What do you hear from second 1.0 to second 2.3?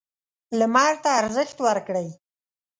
ته ارزښت ورکړئ.